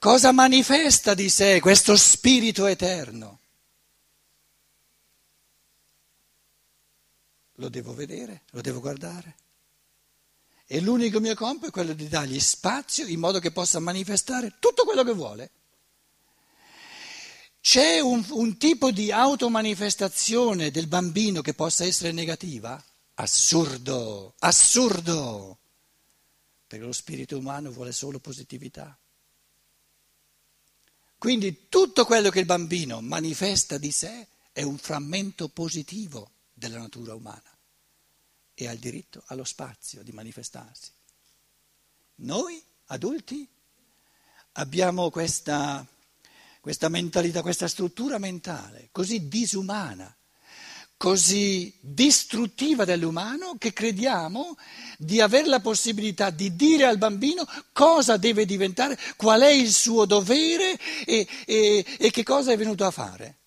Cosa 0.00 0.32
manifesta 0.32 1.12
di 1.12 1.28
sé 1.28 1.60
questo 1.60 1.94
spirito 1.94 2.64
eterno? 2.64 3.38
Lo 7.56 7.68
devo 7.68 7.92
vedere, 7.92 8.44
lo 8.52 8.62
devo 8.62 8.80
guardare. 8.80 9.36
E 10.64 10.80
l'unico 10.80 11.20
mio 11.20 11.34
compito 11.34 11.66
è 11.66 11.70
quello 11.70 11.92
di 11.92 12.08
dargli 12.08 12.40
spazio 12.40 13.04
in 13.04 13.20
modo 13.20 13.40
che 13.40 13.50
possa 13.50 13.78
manifestare 13.78 14.54
tutto 14.58 14.84
quello 14.84 15.04
che 15.04 15.12
vuole. 15.12 15.50
C'è 17.60 18.00
un, 18.00 18.24
un 18.30 18.56
tipo 18.56 18.90
di 18.90 19.12
automanifestazione 19.12 20.70
del 20.70 20.86
bambino 20.86 21.42
che 21.42 21.52
possa 21.52 21.84
essere 21.84 22.12
negativa? 22.12 22.82
Assurdo, 23.16 24.32
assurdo, 24.38 25.58
perché 26.66 26.86
lo 26.86 26.92
spirito 26.92 27.36
umano 27.36 27.70
vuole 27.70 27.92
solo 27.92 28.18
positività. 28.18 28.98
Quindi 31.20 31.68
tutto 31.68 32.06
quello 32.06 32.30
che 32.30 32.38
il 32.40 32.46
bambino 32.46 33.02
manifesta 33.02 33.76
di 33.76 33.92
sé 33.92 34.26
è 34.52 34.62
un 34.62 34.78
frammento 34.78 35.50
positivo 35.50 36.30
della 36.50 36.78
natura 36.78 37.14
umana 37.14 37.58
e 38.54 38.66
ha 38.66 38.72
il 38.72 38.78
diritto 38.78 39.22
allo 39.26 39.44
spazio 39.44 40.02
di 40.02 40.12
manifestarsi. 40.12 40.90
Noi 42.22 42.58
adulti 42.86 43.46
abbiamo 44.52 45.10
questa, 45.10 45.86
questa 46.58 46.88
mentalità, 46.88 47.42
questa 47.42 47.68
struttura 47.68 48.16
mentale 48.16 48.88
così 48.90 49.28
disumana 49.28 50.16
così 51.00 51.74
distruttiva 51.80 52.84
dell'umano 52.84 53.56
che 53.56 53.72
crediamo 53.72 54.54
di 54.98 55.18
avere 55.22 55.48
la 55.48 55.60
possibilità 55.60 56.28
di 56.28 56.54
dire 56.54 56.84
al 56.84 56.98
bambino 56.98 57.46
cosa 57.72 58.18
deve 58.18 58.44
diventare, 58.44 58.98
qual 59.16 59.40
è 59.40 59.48
il 59.48 59.72
suo 59.72 60.04
dovere 60.04 60.78
e, 61.06 61.26
e, 61.46 61.86
e 61.98 62.10
che 62.10 62.22
cosa 62.22 62.52
è 62.52 62.56
venuto 62.58 62.84
a 62.84 62.90
fare. 62.90 63.38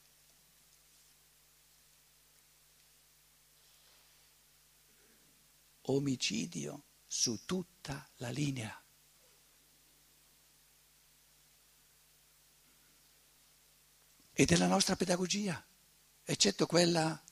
Omicidio 5.82 6.84
su 7.06 7.45
tutta 7.45 8.04
la 8.16 8.30
linea. 8.30 8.84
E 14.32 14.45
della 14.45 14.66
nostra 14.66 14.95
pedagogia, 14.95 15.64
eccetto 16.23 16.66
quella 16.66 17.23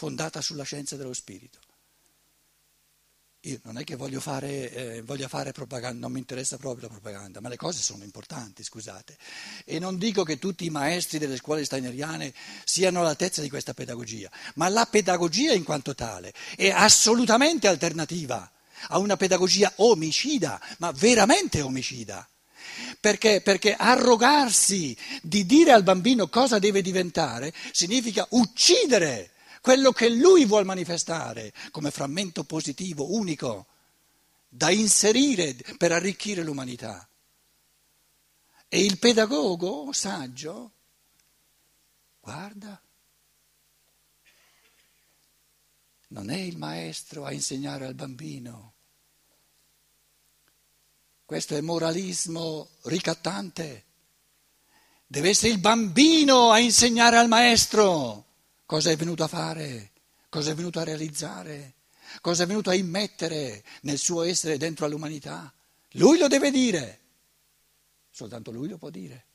fondata 0.00 0.40
sulla 0.40 0.62
scienza 0.62 0.96
dello 0.96 1.12
spirito. 1.12 1.58
Io 3.44 3.60
non 3.64 3.76
è 3.76 3.84
che 3.84 3.96
voglio 3.96 4.18
fare, 4.18 4.72
eh, 4.72 5.02
voglio 5.02 5.28
fare, 5.28 5.52
propaganda, 5.52 6.00
non 6.00 6.12
mi 6.12 6.20
interessa 6.20 6.56
proprio 6.56 6.88
la 6.88 6.94
propaganda, 6.94 7.40
ma 7.42 7.50
le 7.50 7.56
cose 7.56 7.82
sono 7.82 8.02
importanti, 8.02 8.62
scusate. 8.62 9.18
E 9.66 9.78
non 9.78 9.98
dico 9.98 10.22
che 10.24 10.38
tutti 10.38 10.64
i 10.64 10.70
maestri 10.70 11.18
delle 11.18 11.36
scuole 11.36 11.66
steineriane 11.66 12.32
siano 12.64 13.00
all'altezza 13.00 13.42
di 13.42 13.50
questa 13.50 13.74
pedagogia, 13.74 14.30
ma 14.54 14.70
la 14.70 14.86
pedagogia 14.86 15.52
in 15.52 15.64
quanto 15.64 15.94
tale 15.94 16.32
è 16.56 16.70
assolutamente 16.70 17.68
alternativa 17.68 18.50
a 18.88 18.96
una 18.96 19.18
pedagogia 19.18 19.70
omicida, 19.76 20.58
ma 20.78 20.92
veramente 20.92 21.60
omicida. 21.60 22.26
Perché, 23.00 23.42
perché 23.42 23.74
arrogarsi 23.74 24.96
di 25.20 25.44
dire 25.44 25.72
al 25.72 25.82
bambino 25.82 26.28
cosa 26.28 26.58
deve 26.58 26.80
diventare 26.80 27.52
significa 27.72 28.26
uccidere 28.30 29.32
quello 29.60 29.92
che 29.92 30.08
lui 30.08 30.44
vuole 30.44 30.64
manifestare 30.64 31.52
come 31.70 31.90
frammento 31.90 32.44
positivo, 32.44 33.14
unico, 33.14 33.66
da 34.48 34.70
inserire 34.70 35.54
per 35.76 35.92
arricchire 35.92 36.42
l'umanità. 36.42 37.08
E 38.68 38.84
il 38.84 38.98
pedagogo 38.98 39.92
saggio 39.92 40.72
guarda, 42.20 42.80
non 46.08 46.30
è 46.30 46.36
il 46.36 46.56
maestro 46.56 47.24
a 47.24 47.32
insegnare 47.32 47.86
al 47.86 47.94
bambino. 47.94 48.74
Questo 51.24 51.56
è 51.56 51.60
moralismo 51.60 52.68
ricattante. 52.82 53.86
Deve 55.06 55.30
essere 55.30 55.52
il 55.52 55.58
bambino 55.58 56.50
a 56.50 56.58
insegnare 56.58 57.16
al 57.16 57.28
maestro. 57.28 58.26
Cosa 58.70 58.92
è 58.92 58.96
venuto 58.96 59.24
a 59.24 59.26
fare? 59.26 59.90
Cosa 60.28 60.52
è 60.52 60.54
venuto 60.54 60.78
a 60.78 60.84
realizzare? 60.84 61.74
Cosa 62.20 62.44
è 62.44 62.46
venuto 62.46 62.70
a 62.70 62.74
immettere 62.74 63.64
nel 63.80 63.98
suo 63.98 64.22
essere 64.22 64.58
dentro 64.58 64.86
all'umanità? 64.86 65.52
Lui 65.94 66.18
lo 66.18 66.28
deve 66.28 66.52
dire. 66.52 67.00
Soltanto 68.12 68.52
lui 68.52 68.68
lo 68.68 68.78
può 68.78 68.88
dire. 68.88 69.26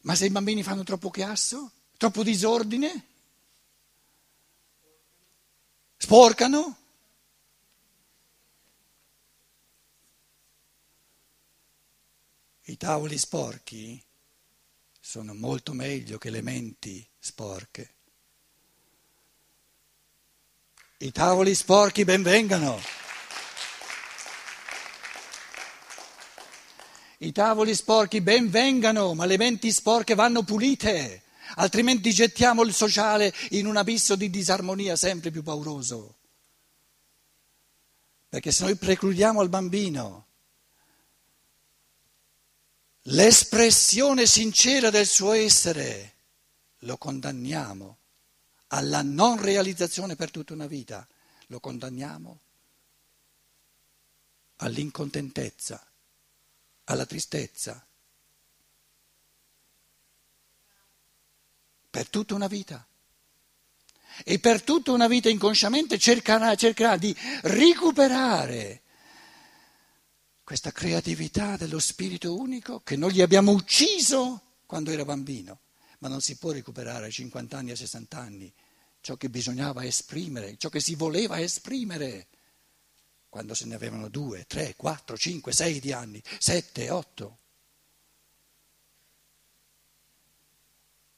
Ma 0.00 0.14
se 0.14 0.24
i 0.24 0.30
bambini 0.30 0.62
fanno 0.62 0.84
troppo 0.84 1.10
chiasso, 1.10 1.70
troppo 1.98 2.22
disordine, 2.22 3.04
sporcano, 5.98 6.78
I 12.68 12.76
tavoli 12.76 13.16
sporchi 13.16 14.04
sono 15.00 15.34
molto 15.34 15.72
meglio 15.72 16.18
che 16.18 16.30
le 16.30 16.42
menti 16.42 17.08
sporche. 17.16 17.94
I 20.98 21.12
tavoli 21.12 21.54
sporchi 21.54 22.04
benvengano. 22.04 22.80
I 27.18 27.30
tavoli 27.30 27.72
sporchi 27.72 28.20
benvengano, 28.20 29.14
ma 29.14 29.26
le 29.26 29.36
menti 29.36 29.70
sporche 29.70 30.16
vanno 30.16 30.42
pulite, 30.42 31.22
altrimenti 31.54 32.10
gettiamo 32.10 32.64
il 32.64 32.74
sociale 32.74 33.32
in 33.50 33.66
un 33.66 33.76
abisso 33.76 34.16
di 34.16 34.28
disarmonia 34.28 34.96
sempre 34.96 35.30
più 35.30 35.44
pauroso. 35.44 36.16
Perché 38.28 38.50
se 38.50 38.64
noi 38.64 38.74
precludiamo 38.74 39.40
al 39.40 39.48
bambino 39.48 40.25
l'espressione 43.08 44.26
sincera 44.26 44.90
del 44.90 45.06
suo 45.06 45.32
essere, 45.32 46.14
lo 46.80 46.96
condanniamo 46.96 47.98
alla 48.68 49.02
non 49.02 49.40
realizzazione 49.40 50.16
per 50.16 50.30
tutta 50.30 50.54
una 50.54 50.66
vita, 50.66 51.06
lo 51.48 51.60
condanniamo 51.60 52.40
all'incontentezza, 54.56 55.84
alla 56.84 57.06
tristezza, 57.06 57.86
per 61.90 62.08
tutta 62.08 62.34
una 62.34 62.48
vita. 62.48 62.86
E 64.24 64.38
per 64.38 64.62
tutta 64.62 64.92
una 64.92 65.08
vita 65.08 65.28
inconsciamente 65.28 65.98
cercherà, 65.98 66.54
cercherà 66.54 66.96
di 66.96 67.14
recuperare 67.42 68.80
questa 70.46 70.70
creatività 70.70 71.56
dello 71.56 71.80
spirito 71.80 72.38
unico 72.38 72.80
che 72.84 72.94
noi 72.94 73.14
gli 73.14 73.20
abbiamo 73.20 73.50
ucciso 73.50 74.58
quando 74.64 74.92
era 74.92 75.04
bambino, 75.04 75.58
ma 75.98 76.06
non 76.06 76.20
si 76.20 76.36
può 76.36 76.52
recuperare 76.52 77.06
a 77.06 77.10
50 77.10 77.58
anni, 77.58 77.72
a 77.72 77.76
60 77.76 78.16
anni, 78.16 78.52
ciò 79.00 79.16
che 79.16 79.28
bisognava 79.28 79.84
esprimere, 79.84 80.56
ciò 80.56 80.68
che 80.68 80.78
si 80.78 80.94
voleva 80.94 81.40
esprimere 81.40 82.28
quando 83.28 83.54
se 83.54 83.64
ne 83.64 83.74
avevano 83.74 84.08
due, 84.08 84.44
tre, 84.46 84.76
quattro, 84.76 85.16
cinque, 85.16 85.50
sei 85.50 85.80
di 85.80 85.90
anni, 85.90 86.22
sette, 86.38 86.90
otto. 86.90 87.38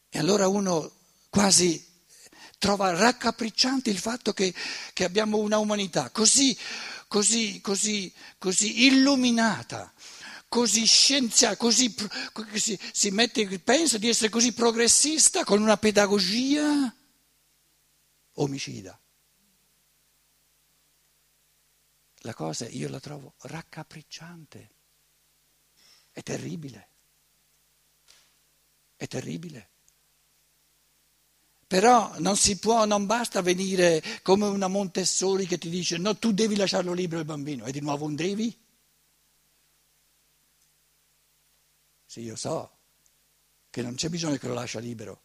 E 0.09 0.19
allora 0.19 0.49
uno 0.49 0.91
quasi 1.29 1.87
trova 2.57 2.95
raccapricciante 2.97 3.91
il 3.91 3.99
fatto 3.99 4.33
che, 4.33 4.55
che 4.95 5.05
abbiamo 5.05 5.37
una 5.37 5.59
umanità 5.59 6.09
così 6.09 6.57
così, 7.09 7.61
così, 7.61 8.13
così 8.39 8.87
illuminata, 8.87 9.93
così 10.47 10.87
scienziata, 10.87 11.57
così, 11.57 11.93
si, 12.55 12.79
si 12.93 13.11
mette, 13.11 13.59
pensa 13.59 13.99
di 13.99 14.09
essere 14.09 14.29
così 14.29 14.53
progressista 14.53 15.43
con 15.45 15.61
una 15.61 15.77
pedagogia 15.77 16.95
omicida. 18.35 19.01
La 22.23 22.35
cosa 22.35 22.69
io 22.69 22.89
la 22.89 23.01
trovo 23.01 23.35
raccapricciante, 23.39 24.71
è 26.13 26.23
terribile, 26.23 26.89
è 28.97 29.07
terribile. 29.07 29.71
Però 31.69 32.15
non 32.19 32.39
si 32.39 32.59
può, 32.59 32.87
non 32.87 33.05
basta 33.05 33.43
venire 33.43 34.03
come 34.23 34.47
una 34.47 34.69
Montessori 34.69 35.47
che 35.47 35.59
ti 35.59 35.69
dice 35.69 35.99
no, 35.99 36.17
tu 36.17 36.33
devi 36.33 36.57
lasciarlo 36.57 36.95
libero 36.95 37.21
il 37.21 37.27
bambino. 37.27 37.67
E 37.67 37.73
di 37.73 37.81
nuovo 37.81 38.07
un 38.07 38.15
devi? 38.15 38.57
Sì, 42.07 42.23
io 42.23 42.37
so 42.37 42.71
che 43.69 43.83
non 43.83 43.97
c'è 43.97 44.09
bisogno 44.09 44.39
che 44.39 44.49
lo 44.49 44.55
lascia 44.55 44.79
libero, 44.79 45.21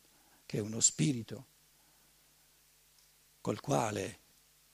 che 0.45 0.57
è 0.57 0.61
uno 0.61 0.81
spirito 0.81 1.45
col 3.39 3.61
quale 3.61 4.19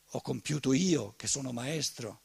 ho 0.08 0.22
compiuto 0.22 0.74
io 0.74 1.14
che 1.18 1.28
sono 1.28 1.52
maestro. 1.52 2.22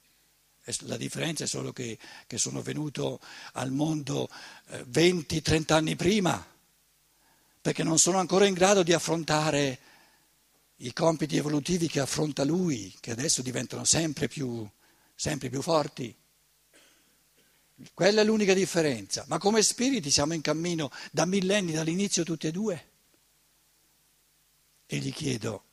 La 0.80 0.96
differenza 0.96 1.44
è 1.44 1.46
solo 1.46 1.70
che, 1.74 1.98
che 2.26 2.38
sono 2.38 2.62
venuto 2.62 3.20
al 3.52 3.70
mondo 3.72 4.30
20-30 4.70 5.64
eh, 5.66 5.74
anni 5.74 5.96
prima, 5.96 6.53
perché 7.64 7.82
non 7.82 7.98
sono 7.98 8.18
ancora 8.18 8.44
in 8.44 8.52
grado 8.52 8.82
di 8.82 8.92
affrontare 8.92 9.78
i 10.76 10.92
compiti 10.92 11.38
evolutivi 11.38 11.88
che 11.88 11.98
affronta 11.98 12.44
lui, 12.44 12.94
che 13.00 13.10
adesso 13.10 13.40
diventano 13.40 13.84
sempre 13.84 14.28
più, 14.28 14.68
sempre 15.14 15.48
più 15.48 15.62
forti. 15.62 16.14
Quella 17.94 18.20
è 18.20 18.24
l'unica 18.24 18.52
differenza, 18.52 19.24
ma 19.28 19.38
come 19.38 19.62
spiriti 19.62 20.10
siamo 20.10 20.34
in 20.34 20.42
cammino 20.42 20.90
da 21.10 21.24
millenni, 21.24 21.72
dall'inizio 21.72 22.22
tutti 22.22 22.48
e 22.48 22.52
due. 22.52 22.88
E 24.84 24.98
gli 24.98 25.10
chiedo 25.10 25.64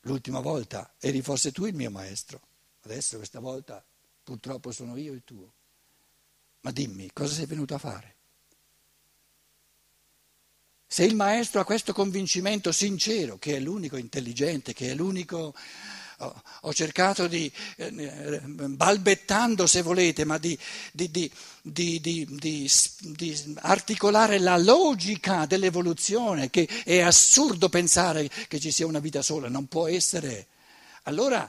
l'ultima 0.00 0.40
volta, 0.40 0.96
eri 0.98 1.22
forse 1.22 1.50
tu 1.50 1.64
il 1.64 1.74
mio 1.74 1.90
maestro? 1.90 2.42
Adesso 2.82 3.16
questa 3.16 3.40
volta 3.40 3.82
purtroppo 4.22 4.70
sono 4.70 4.98
io 4.98 5.14
il 5.14 5.22
tuo. 5.24 5.50
Ma 6.60 6.72
dimmi, 6.72 7.10
cosa 7.14 7.32
sei 7.32 7.46
venuto 7.46 7.74
a 7.74 7.78
fare? 7.78 8.16
Se 10.90 11.04
il 11.04 11.14
maestro 11.14 11.60
ha 11.60 11.64
questo 11.64 11.92
convincimento 11.92 12.72
sincero, 12.72 13.36
che 13.36 13.56
è 13.56 13.60
l'unico 13.60 13.98
intelligente, 13.98 14.72
che 14.72 14.90
è 14.90 14.94
l'unico... 14.94 15.54
Ho 16.62 16.72
cercato 16.72 17.28
di, 17.28 17.48
eh, 17.76 18.40
balbettando 18.42 19.68
se 19.68 19.82
volete, 19.82 20.24
ma 20.24 20.36
di, 20.36 20.58
di, 20.90 21.30
di, 21.62 22.70
articolare 23.60 24.40
la 24.40 24.56
logica 24.56 25.46
dell'evoluzione, 25.46 26.50
che 26.50 26.66
è 26.84 26.98
assurdo 26.98 27.68
pensare 27.68 28.28
che 28.48 28.58
ci 28.58 28.72
sia 28.72 28.86
una 28.86 28.98
vita 28.98 29.22
sola, 29.22 29.48
non 29.48 29.68
può 29.68 29.86
essere. 29.86 30.48
Allora 31.04 31.48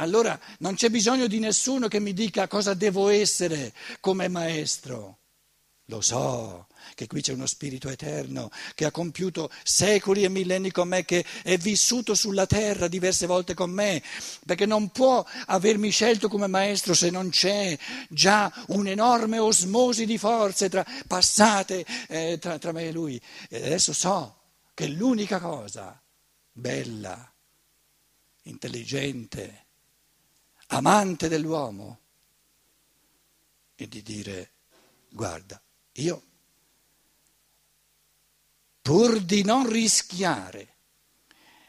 allora 0.00 0.38
non 0.58 0.74
c'è 0.74 0.88
bisogno 0.88 1.26
di 1.26 1.38
nessuno 1.38 1.86
che 1.86 2.00
mi 2.00 2.14
dica 2.14 2.48
cosa 2.48 2.74
devo 2.74 3.08
essere 3.08 3.72
come 4.00 4.28
maestro. 4.28 5.18
Lo 5.90 6.00
so 6.00 6.68
che 6.94 7.08
qui 7.08 7.20
c'è 7.20 7.32
uno 7.32 7.46
spirito 7.46 7.88
eterno 7.88 8.48
che 8.76 8.84
ha 8.84 8.92
compiuto 8.92 9.50
secoli 9.64 10.22
e 10.22 10.28
millenni 10.28 10.70
con 10.70 10.86
me, 10.86 11.04
che 11.04 11.24
è 11.42 11.56
vissuto 11.58 12.14
sulla 12.14 12.46
terra 12.46 12.86
diverse 12.86 13.26
volte 13.26 13.54
con 13.54 13.70
me, 13.70 14.00
perché 14.46 14.66
non 14.66 14.90
può 14.90 15.24
avermi 15.46 15.90
scelto 15.90 16.28
come 16.28 16.46
maestro 16.46 16.94
se 16.94 17.10
non 17.10 17.30
c'è 17.30 17.76
già 18.08 18.52
un'enorme 18.68 19.38
osmosi 19.38 20.06
di 20.06 20.16
forze 20.16 20.68
tra, 20.68 20.86
passate 21.08 21.84
eh, 22.08 22.38
tra, 22.40 22.56
tra 22.58 22.70
me 22.70 22.86
e 22.86 22.92
lui. 22.92 23.20
E 23.48 23.56
adesso 23.56 23.92
so 23.92 24.36
che 24.72 24.86
l'unica 24.86 25.40
cosa 25.40 26.00
bella, 26.52 27.32
intelligente, 28.42 29.64
amante 30.68 31.28
dell'uomo, 31.28 31.98
è 33.74 33.86
di 33.86 34.02
dire 34.02 34.52
guarda, 35.10 35.60
io 35.92 36.22
pur 38.82 39.20
di 39.20 39.42
non 39.42 39.68
rischiare, 39.68 40.76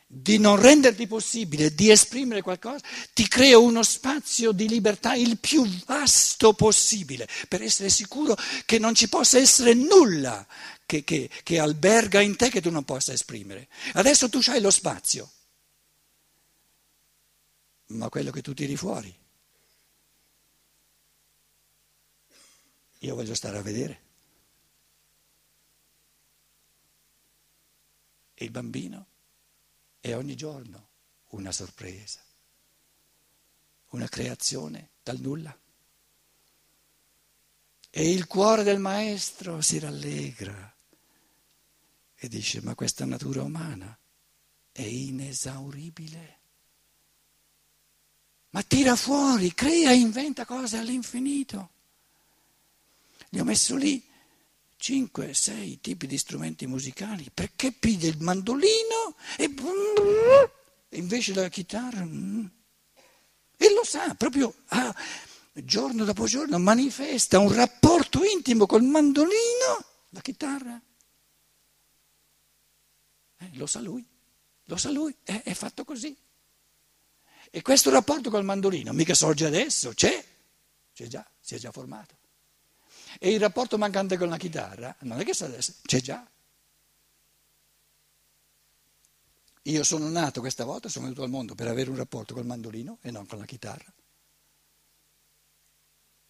di 0.07 0.38
non 0.38 0.59
renderti 0.59 1.07
possibile 1.07 1.73
di 1.73 1.91
esprimere 1.91 2.41
qualcosa, 2.41 2.83
ti 3.13 3.27
creo 3.27 3.62
uno 3.62 3.83
spazio 3.83 4.51
di 4.51 4.68
libertà 4.68 5.13
il 5.13 5.38
più 5.38 5.65
vasto 5.85 6.53
possibile, 6.53 7.27
per 7.47 7.62
essere 7.62 7.89
sicuro 7.89 8.35
che 8.65 8.79
non 8.79 8.95
ci 8.95 9.09
possa 9.09 9.38
essere 9.38 9.73
nulla 9.73 10.45
che, 10.85 11.03
che, 11.03 11.29
che 11.44 11.59
alberga 11.59 12.21
in 12.21 12.35
te 12.35 12.50
che 12.50 12.62
tu 12.62 12.69
non 12.69 12.83
possa 12.83 13.13
esprimere. 13.13 13.68
Adesso 13.94 14.29
tu 14.29 14.39
hai 14.47 14.62
lo 14.62 14.71
spazio 14.71 15.31
ma 17.91 18.09
quello 18.09 18.31
che 18.31 18.41
tu 18.41 18.53
tiri 18.53 18.75
fuori. 18.75 19.13
Io 23.00 23.15
voglio 23.15 23.33
stare 23.33 23.57
a 23.57 23.62
vedere. 23.62 24.09
E 28.41 28.45
il 28.45 28.49
bambino 28.49 29.05
è 29.99 30.15
ogni 30.15 30.35
giorno 30.35 30.88
una 31.27 31.51
sorpresa, 31.51 32.19
una 33.89 34.07
creazione 34.07 34.89
dal 35.03 35.19
nulla. 35.19 35.55
E 37.91 38.09
il 38.09 38.25
cuore 38.25 38.63
del 38.63 38.79
maestro 38.79 39.61
si 39.61 39.77
rallegra 39.77 40.75
e 42.15 42.27
dice, 42.27 42.61
ma 42.61 42.73
questa 42.73 43.05
natura 43.05 43.43
umana 43.43 43.95
è 44.71 44.81
inesauribile. 44.81 46.39
Ma 48.49 48.63
tira 48.63 48.95
fuori, 48.95 49.53
crea, 49.53 49.91
inventa 49.91 50.45
cose 50.45 50.77
all'infinito. 50.77 51.69
Gli 53.29 53.37
ho 53.37 53.44
messo 53.44 53.75
lì 53.75 54.03
5, 54.81 55.31
6 55.36 55.80
tipi 55.80 56.07
di 56.07 56.18
strumenti 56.18 56.66
musicali, 56.66 57.30
perché 57.31 57.72
piglia 57.72 58.07
il 58.07 58.19
mandolino 58.19 59.16
e, 59.38 59.54
invece 60.98 61.36
la 61.36 61.48
chitarra... 61.50 62.04
Mm, 62.04 62.45
e 63.57 63.74
lo 63.75 63.83
sa, 63.83 64.16
proprio 64.16 64.51
ah, 64.69 64.94
giorno 65.54 66.04
dopo 66.04 66.25
giorno 66.25 66.57
manifesta 66.57 67.38
un 67.38 67.54
rapporto 67.54 68.24
intimo 68.24 68.66
col 68.66 68.81
mandolino, 68.81 69.86
la 70.10 70.22
chitarra. 70.22 70.81
Eh, 73.38 73.50
lo 73.54 73.68
sa 73.68 73.81
lui, 73.81 74.04
lo 74.63 74.78
sa 74.78 74.89
lui, 74.89 75.16
è, 75.22 75.44
è 75.44 75.54
fatto 75.54 75.86
così. 75.86 76.18
E 77.51 77.62
questo 77.62 77.92
rapporto 77.92 78.31
col 78.31 78.44
mandolino 78.44 78.94
mica 78.94 79.13
sorge 79.13 79.45
adesso, 79.45 79.94
c'è, 79.94 80.25
c'è 80.92 81.06
già, 81.06 81.24
si 81.39 81.54
è 81.54 81.60
già 81.60 81.72
formato. 81.72 82.18
E 83.19 83.31
il 83.31 83.39
rapporto 83.39 83.77
mancante 83.77 84.17
con 84.17 84.29
la 84.29 84.37
chitarra 84.37 84.95
non 85.01 85.19
è 85.19 85.25
che 85.25 85.33
c'è 85.33 86.01
già. 86.01 86.29
Io 89.63 89.83
sono 89.83 90.09
nato 90.09 90.39
questa 90.39 90.65
volta, 90.65 90.89
sono 90.89 91.05
venuto 91.05 91.23
al 91.23 91.29
mondo 91.29 91.53
per 91.53 91.67
avere 91.67 91.89
un 91.89 91.95
rapporto 91.95 92.33
col 92.33 92.45
mandolino 92.45 92.97
e 93.01 93.11
non 93.11 93.27
con 93.27 93.37
la 93.37 93.45
chitarra. 93.45 93.91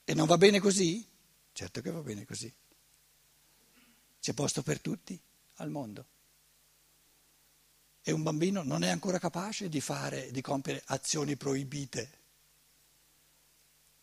E 0.03 0.13
non 0.13 0.27
va 0.27 0.37
bene 0.37 0.59
così? 0.59 1.05
Certo 1.53 1.81
che 1.81 1.91
va 1.91 2.01
bene 2.01 2.25
così. 2.25 2.53
C'è 4.19 4.33
posto 4.33 4.61
per 4.61 4.81
tutti 4.81 5.19
al 5.55 5.69
mondo 5.69 6.05
e 8.03 8.11
un 8.11 8.23
bambino 8.23 8.63
non 8.63 8.83
è 8.83 8.89
ancora 8.89 9.19
capace 9.19 9.69
di 9.69 9.79
fare, 9.79 10.31
di 10.31 10.41
compiere 10.41 10.81
azioni 10.87 11.35
proibite, 11.35 12.20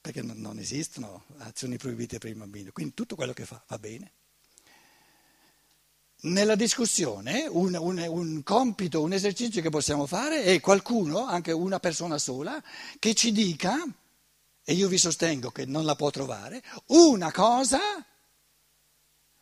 perché 0.00 0.22
non, 0.22 0.38
non 0.38 0.58
esistono 0.58 1.24
azioni 1.38 1.76
proibite 1.76 2.18
per 2.18 2.30
il 2.30 2.36
bambino, 2.36 2.70
quindi 2.72 2.94
tutto 2.94 3.16
quello 3.16 3.32
che 3.32 3.44
fa 3.44 3.62
va 3.66 3.78
bene. 3.78 4.12
Nella 6.20 6.56
discussione 6.56 7.46
un, 7.48 7.76
un, 7.78 8.04
un, 8.08 8.42
compito, 8.42 9.02
un 9.02 9.12
esercizio 9.12 9.62
che 9.62 9.70
possiamo 9.70 10.06
fare 10.06 10.42
è 10.42 10.60
qualcuno, 10.60 11.26
anche 11.26 11.52
una 11.52 11.78
persona 11.78 12.18
sola, 12.18 12.62
che 12.98 13.14
ci 13.14 13.30
dica, 13.30 13.76
e 14.64 14.72
io 14.72 14.88
vi 14.88 14.98
sostengo 14.98 15.50
che 15.50 15.64
non 15.64 15.84
la 15.84 15.94
può 15.94 16.10
trovare, 16.10 16.62
una 16.86 17.30
cosa 17.30 17.78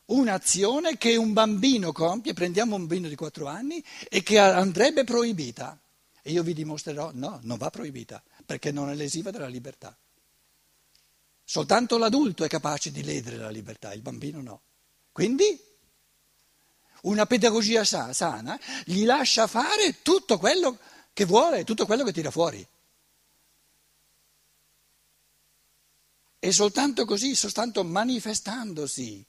un'azione 0.06 0.98
che 0.98 1.16
un 1.16 1.32
bambino 1.32 1.92
compie, 1.92 2.34
prendiamo 2.34 2.74
un 2.74 2.86
bambino 2.86 3.08
di 3.08 3.16
4 3.16 3.46
anni 3.46 3.82
e 4.08 4.22
che 4.22 4.38
andrebbe 4.38 5.04
proibita. 5.04 5.78
E 6.22 6.32
io 6.32 6.42
vi 6.42 6.54
dimostrerò, 6.54 7.10
no, 7.14 7.38
non 7.42 7.56
va 7.56 7.70
proibita, 7.70 8.22
perché 8.44 8.72
non 8.72 8.90
è 8.90 8.94
lesiva 8.94 9.30
della 9.30 9.46
libertà. 9.46 9.96
Soltanto 11.48 11.96
l'adulto 11.96 12.42
è 12.42 12.48
capace 12.48 12.90
di 12.90 13.04
ledere 13.04 13.36
la 13.36 13.50
libertà, 13.50 13.92
il 13.94 14.02
bambino 14.02 14.42
no. 14.42 14.62
Quindi 15.12 15.56
una 17.02 17.24
pedagogia 17.24 17.84
sana 17.84 18.58
gli 18.84 19.04
lascia 19.04 19.46
fare 19.46 20.02
tutto 20.02 20.38
quello 20.38 20.76
che 21.12 21.24
vuole, 21.24 21.62
tutto 21.62 21.86
quello 21.86 22.02
che 22.02 22.12
tira 22.12 22.32
fuori. 22.32 22.66
E 26.40 26.52
soltanto 26.52 27.04
così, 27.04 27.36
soltanto 27.36 27.84
manifestandosi 27.84 29.24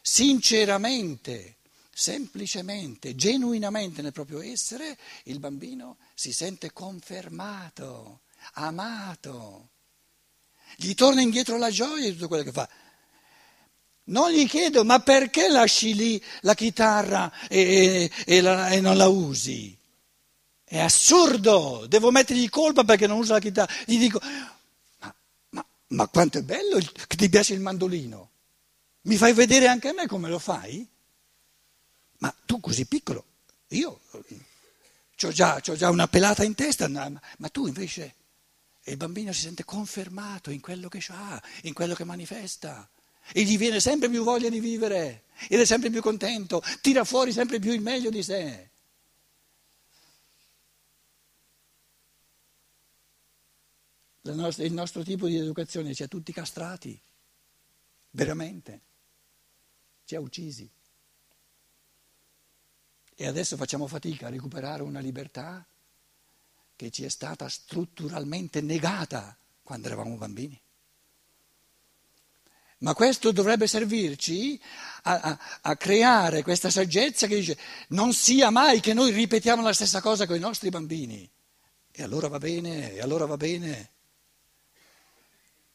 sinceramente, 0.00 1.56
semplicemente, 1.92 3.16
genuinamente 3.16 4.00
nel 4.00 4.12
proprio 4.12 4.40
essere, 4.42 4.96
il 5.24 5.40
bambino 5.40 5.96
si 6.14 6.32
sente 6.32 6.72
confermato, 6.72 8.20
amato. 8.52 9.70
Gli 10.76 10.94
torna 10.94 11.22
indietro 11.22 11.56
la 11.56 11.70
gioia 11.70 12.04
di 12.04 12.12
tutto 12.12 12.28
quello 12.28 12.42
che 12.42 12.52
fa. 12.52 12.68
Non 14.04 14.30
gli 14.30 14.46
chiedo, 14.46 14.84
ma 14.84 15.00
perché 15.00 15.48
lasci 15.48 15.94
lì 15.94 16.22
la 16.42 16.54
chitarra 16.54 17.32
e, 17.48 17.60
e, 17.60 18.10
e, 18.24 18.40
la, 18.40 18.68
e 18.68 18.80
non 18.80 18.96
la 18.96 19.08
usi? 19.08 19.76
È 20.62 20.78
assurdo, 20.78 21.86
devo 21.88 22.10
mettergli 22.10 22.48
colpa 22.48 22.84
perché 22.84 23.06
non 23.06 23.18
usa 23.18 23.34
la 23.34 23.40
chitarra. 23.40 23.72
Gli 23.84 23.98
dico, 23.98 24.20
ma, 24.98 25.14
ma, 25.50 25.66
ma 25.88 26.06
quanto 26.08 26.38
è 26.38 26.42
bello 26.42 26.78
che 26.78 27.16
ti 27.16 27.28
piace 27.28 27.54
il 27.54 27.60
mandolino. 27.60 28.30
Mi 29.02 29.16
fai 29.16 29.32
vedere 29.32 29.66
anche 29.66 29.88
a 29.88 29.92
me 29.92 30.06
come 30.06 30.28
lo 30.28 30.38
fai? 30.38 30.86
Ma 32.18 32.34
tu 32.44 32.60
così 32.60 32.86
piccolo, 32.86 33.24
io 33.68 34.00
C'ho 35.16 35.30
già, 35.30 35.60
già 35.60 35.88
una 35.88 36.08
pelata 36.08 36.44
in 36.44 36.54
testa, 36.54 36.86
ma 36.88 37.48
tu 37.48 37.66
invece... 37.66 38.15
E 38.88 38.92
il 38.92 38.98
bambino 38.98 39.32
si 39.32 39.40
sente 39.40 39.64
confermato 39.64 40.52
in 40.52 40.60
quello 40.60 40.88
che 40.88 41.04
ha, 41.08 41.42
in 41.62 41.72
quello 41.72 41.94
che 41.94 42.04
manifesta. 42.04 42.88
E 43.32 43.42
gli 43.42 43.58
viene 43.58 43.80
sempre 43.80 44.08
più 44.08 44.22
voglia 44.22 44.48
di 44.48 44.60
vivere, 44.60 45.24
ed 45.48 45.58
è 45.58 45.64
sempre 45.64 45.90
più 45.90 46.00
contento, 46.00 46.62
tira 46.80 47.02
fuori 47.02 47.32
sempre 47.32 47.58
più 47.58 47.72
il 47.72 47.80
meglio 47.80 48.10
di 48.10 48.22
sé. 48.22 48.70
Nostra, 54.22 54.64
il 54.64 54.72
nostro 54.72 55.02
tipo 55.02 55.26
di 55.26 55.36
educazione 55.36 55.92
ci 55.92 56.04
ha 56.04 56.06
tutti 56.06 56.32
castrati, 56.32 56.96
veramente, 58.10 58.80
ci 60.04 60.14
ha 60.14 60.20
uccisi. 60.20 60.70
E 63.16 63.26
adesso 63.26 63.56
facciamo 63.56 63.88
fatica 63.88 64.28
a 64.28 64.30
recuperare 64.30 64.84
una 64.84 65.00
libertà 65.00 65.66
che 66.76 66.90
ci 66.90 67.04
è 67.04 67.08
stata 67.08 67.48
strutturalmente 67.48 68.60
negata 68.60 69.36
quando 69.62 69.88
eravamo 69.88 70.16
bambini. 70.16 70.60
Ma 72.78 72.92
questo 72.94 73.32
dovrebbe 73.32 73.66
servirci 73.66 74.60
a, 75.04 75.20
a, 75.20 75.38
a, 75.62 75.76
creare 75.76 76.42
questa 76.42 76.68
saggezza 76.68 77.26
che 77.26 77.36
dice 77.36 77.58
non 77.88 78.12
sia 78.12 78.50
mai 78.50 78.80
che 78.80 78.92
noi 78.92 79.12
ripetiamo 79.12 79.62
la 79.62 79.72
stessa 79.72 80.02
cosa 80.02 80.26
con 80.26 80.36
i 80.36 80.40
nostri 80.40 80.68
bambini. 80.68 81.28
E 81.90 82.02
allora 82.02 82.28
va 82.28 82.36
bene, 82.36 82.92
e 82.92 83.00
allora 83.00 83.24
va 83.24 83.38
bene. 83.38 83.92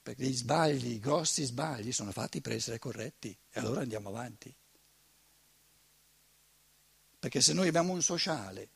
Perché 0.04 0.24
gli 0.24 0.36
sbagli, 0.36 0.92
i 0.92 1.00
grossi 1.00 1.44
sbagli 1.44 1.92
sono 1.92 2.12
fatti 2.12 2.40
per 2.40 2.54
essere 2.54 2.78
corretti 2.78 3.36
e 3.50 3.60
allora 3.60 3.82
andiamo 3.82 4.10
avanti. 4.10 4.54
Perché 7.18 7.42
se 7.42 7.54
noi 7.54 7.68
abbiamo 7.68 7.94
un 7.94 8.04
sociale 8.04 8.70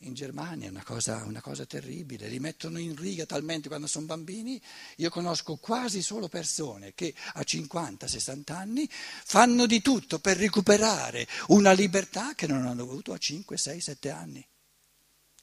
in 0.00 0.12
Germania 0.12 0.66
è 0.66 0.70
una 0.70 0.84
cosa, 0.84 1.24
una 1.24 1.40
cosa, 1.40 1.64
terribile, 1.64 2.28
li 2.28 2.38
mettono 2.38 2.78
in 2.78 2.94
riga 2.96 3.24
talmente 3.24 3.68
quando 3.68 3.86
sono 3.86 4.06
bambini. 4.06 4.60
Io 4.96 5.08
conosco 5.08 5.56
quasi 5.56 6.02
solo 6.02 6.28
persone 6.28 6.92
che 6.94 7.14
a 7.34 7.40
50-60 7.40 8.52
anni 8.52 8.88
fanno 8.90 9.66
di 9.66 9.80
tutto 9.80 10.18
per 10.18 10.36
recuperare 10.36 11.26
una 11.48 11.72
libertà 11.72 12.34
che 12.34 12.46
non 12.46 12.66
hanno 12.66 12.82
avuto 12.82 13.12
a 13.12 13.18
5, 13.18 13.56
6, 13.56 13.80
7 13.80 14.10
anni. 14.10 14.46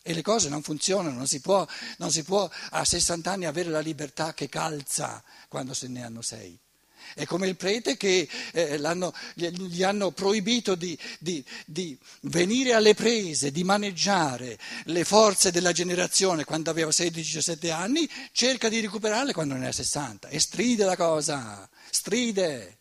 E 0.06 0.14
le 0.14 0.22
cose 0.22 0.50
non 0.50 0.62
funzionano, 0.62 1.16
non 1.16 1.28
si, 1.28 1.40
può, 1.40 1.66
non 1.98 2.12
si 2.12 2.24
può 2.24 2.50
a 2.72 2.84
60 2.84 3.32
anni 3.32 3.46
avere 3.46 3.70
la 3.70 3.80
libertà 3.80 4.34
che 4.34 4.50
calza 4.50 5.24
quando 5.48 5.74
se 5.74 5.88
ne 5.88 6.04
hanno 6.04 6.22
6. 6.22 6.63
È 7.14 7.26
come 7.26 7.48
il 7.48 7.56
prete 7.56 7.98
che 7.98 8.28
eh, 8.54 8.80
gli 9.34 9.84
hanno 9.84 10.12
proibito 10.12 10.76
di, 10.76 10.98
di, 11.20 11.44
di, 11.66 11.98
venire 12.22 12.74
alle 12.74 12.94
prese, 12.94 13.52
di 13.52 13.64
maneggiare 13.64 14.58
le 14.86 15.04
forze 15.04 15.52
della 15.52 15.72
generazione 15.72 16.44
quando 16.44 16.70
aveva 16.70 16.90
16-17 16.90 17.72
anni, 17.72 18.10
cerca 18.32 18.70
di 18.70 18.80
recuperarle 18.80 19.34
quando 19.34 19.56
ne 19.56 19.68
ha 19.68 19.72
60 19.72 20.30
e 20.30 20.40
stride 20.40 20.86
la 20.86 20.96
cosa, 20.96 21.68
stride. 21.90 22.78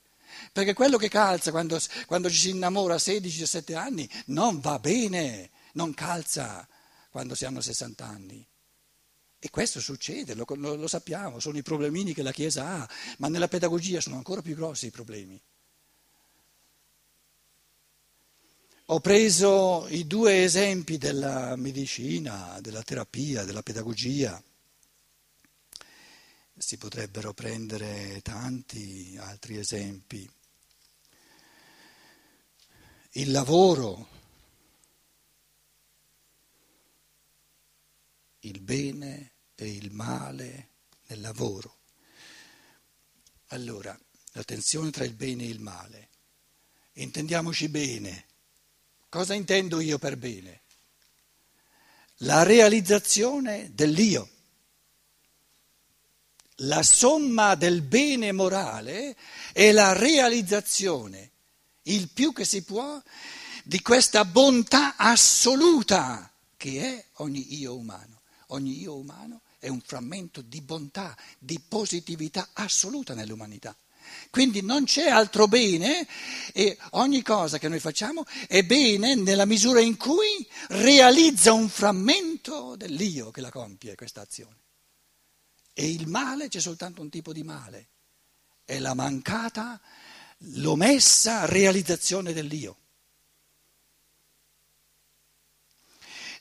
Perché 0.53 0.75
quello 0.75 0.99
che 0.99 1.09
calza 1.09 1.51
quando, 1.51 1.81
quando 2.07 2.29
ci 2.31 2.37
si 2.37 2.51
innamora 2.51 2.95
a 2.95 2.99
16-17 2.99 3.75
anni 3.75 4.09
non 4.27 4.61
va 4.61 4.79
bene, 4.79 5.51
non 5.73 5.95
calza 5.95 6.67
quando 7.11 7.35
si 7.35 7.45
hanno 7.45 7.61
60 7.61 8.05
anni. 8.05 8.47
E 9.45 9.51
questo 9.51 9.81
succede, 9.81 10.35
lo, 10.35 10.45
lo, 10.51 10.77
lo, 10.77 10.87
sappiamo, 10.87 11.41
sono 11.41 11.59
i 11.59 11.63
problemini 11.63 12.15
che 12.15 12.23
la 12.23 12.31
Chiesa 12.31 12.65
ha, 12.65 12.89
ma 13.19 13.27
nella 13.27 13.49
pedagogia 13.49 14.01
sono 14.01 14.15
ancora 14.15 14.41
più 14.41 14.55
grossi 14.55 14.87
i 14.87 14.91
problemi. 14.93 15.43
Ho 18.87 19.01
preso 19.01 19.89
i 19.89 20.07
due 20.07 20.45
esempi 20.45 20.97
della 20.97 21.57
medicina, 21.57 22.57
della 22.61 22.85
terapia, 22.85 23.43
della 23.43 23.65
pedagogia. 23.65 24.41
Si 26.57 26.77
potrebbero 26.77 27.35
prendere 27.35 28.21
tanti 28.23 29.17
altri 29.19 29.59
esempi. 29.59 30.31
Il 33.15 33.33
lavoro, 33.33 34.09
il 38.39 38.61
bene 38.61 39.32
e 39.63 39.73
il 39.73 39.93
male 39.93 40.69
nel 41.07 41.21
lavoro. 41.21 41.79
Allora, 43.49 43.99
la 44.33 44.45
tensione 44.45 44.91
tra 44.91 45.05
il 45.05 45.15
bene 45.15 45.45
e 45.45 45.49
il 45.49 45.61
male. 45.61 46.09
Intendiamoci 46.95 47.69
bene. 47.69 48.27
Cosa 49.09 49.35
intendo 49.35 49.81
io 49.81 49.99
per 49.99 50.17
bene? 50.17 50.63
La 52.19 52.43
realizzazione 52.43 53.71
dell'io. 53.75 54.29
La 56.57 56.83
somma 56.83 57.55
del 57.55 57.83
bene 57.83 58.33
morale 58.33 59.17
è 59.53 59.73
la 59.73 59.93
realizzazione, 59.93 61.31
il 61.83 62.09
più 62.09 62.33
che 62.33 62.45
si 62.45 62.63
può, 62.63 63.03
di 63.65 63.81
questa 63.81 64.25
bontà 64.25 64.97
assoluta 64.97 66.33
che 66.57 66.81
è 66.81 67.07
ogni 67.15 67.59
io 67.59 67.77
umano. 67.77 68.21
Ogni 68.49 68.81
io 68.81 68.95
umano 68.95 69.43
è 69.63 69.69
un 69.69 69.81
frammento 69.81 70.41
di 70.41 70.61
bontà, 70.61 71.17
di 71.39 71.61
positività 71.61 72.49
assoluta 72.53 73.15
nell'umanità. 73.15 73.77
Quindi 74.29 74.61
non 74.61 74.83
c'è 74.83 75.09
altro 75.09 75.47
bene 75.47 76.05
e 76.53 76.77
ogni 76.91 77.23
cosa 77.23 77.59
che 77.59 77.69
noi 77.69 77.79
facciamo 77.79 78.25
è 78.49 78.65
bene 78.65 79.15
nella 79.15 79.45
misura 79.45 79.79
in 79.79 79.97
cui 79.97 80.45
realizza 80.71 81.53
un 81.53 81.69
frammento 81.69 82.75
dell'io 82.75 83.31
che 83.31 83.41
la 83.41 83.53
compie 83.53 83.95
questa 83.95 84.21
azione. 84.21 84.57
E 85.73 85.89
il 85.89 86.09
male 86.09 86.49
c'è 86.49 86.59
soltanto 86.59 87.01
un 87.01 87.09
tipo 87.09 87.33
di 87.33 87.45
male, 87.45 87.87
è 88.65 88.81
la 88.81 88.95
mancata, 88.95 89.81
l'omessa 90.55 91.45
realizzazione 91.45 92.33
dell'io. 92.33 92.79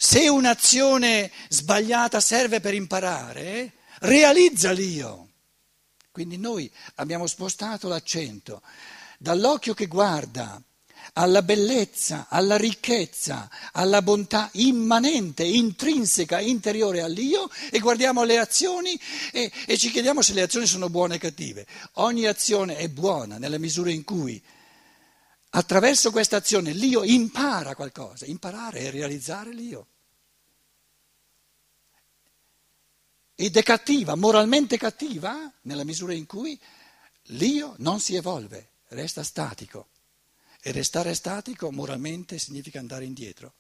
Se 0.04 0.28
un'azione 0.28 1.32
sbagliata 1.48 2.20
serve 2.20 2.60
per 2.60 2.74
imparare, 2.74 3.74
realizza 4.00 4.72
l'io. 4.72 5.28
Quindi 6.10 6.38
noi 6.38 6.70
abbiamo 6.96 7.28
spostato 7.28 7.88
l'accento 7.88 8.64
dall'occhio 9.20 9.76
che 9.76 9.86
guarda 9.86 10.60
alla 11.14 11.44
bellezza, 11.44 12.26
alla 12.30 12.58
ricchezza, 12.58 13.48
alla 13.74 14.02
bontà 14.02 14.50
immanente, 14.54 15.44
intrinseca, 15.44 16.40
interiore 16.40 17.02
all'io 17.02 17.48
e 17.70 17.78
guardiamo 17.78 18.24
le 18.24 18.40
azioni 18.40 19.00
e, 19.32 19.52
e 19.68 19.78
ci 19.78 19.92
chiediamo 19.92 20.24
se 20.24 20.34
le 20.34 20.42
azioni 20.42 20.66
sono 20.66 20.90
buone 20.90 21.18
o 21.18 21.20
cattive. 21.20 21.68
Ogni 21.98 22.26
azione 22.26 22.78
è 22.78 22.90
buona 22.90 23.38
nella 23.38 23.60
misura 23.60 23.92
in 23.92 24.04
cui 24.04 24.42
attraverso 25.52 26.10
questa 26.10 26.38
azione 26.38 26.72
l'io 26.72 27.04
impara 27.04 27.76
qualcosa, 27.76 28.26
imparare 28.26 28.80
è 28.80 28.90
realizzare 28.90 29.54
l'io. 29.54 29.86
Ed 33.44 33.58
è 33.58 33.64
cattiva, 33.64 34.14
moralmente 34.14 34.78
cattiva, 34.78 35.52
nella 35.62 35.84
misura 35.84 36.14
in 36.14 36.28
cui 36.28 36.60
l'io 37.30 37.74
non 37.80 38.00
si 38.00 38.14
evolve, 38.14 38.74
resta 38.90 39.24
statico. 39.24 39.88
E 40.62 40.72
restare 40.72 41.16
statico 41.16 41.72
moralmente 41.72 42.38
significa 42.38 42.78
andare 42.78 43.04
indietro. 43.04 43.54